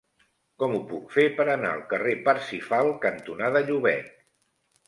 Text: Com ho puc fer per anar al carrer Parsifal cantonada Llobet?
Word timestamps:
Com 0.63 0.71
ho 0.77 0.79
puc 0.91 1.11
fer 1.17 1.25
per 1.41 1.45
anar 1.55 1.73
al 1.73 1.85
carrer 1.93 2.15
Parsifal 2.29 2.91
cantonada 3.07 3.63
Llobet? 3.69 4.13